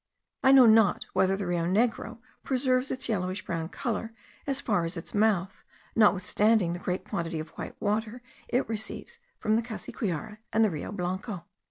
[0.41, 4.15] I know not whether the Rio Negro preserves its yellowish brown colour
[4.47, 5.63] as far as its mouth,
[5.95, 10.91] notwithstanding the great quantity of white water it receives from the Cassiquiare and the Rio
[10.91, 11.45] Blanco.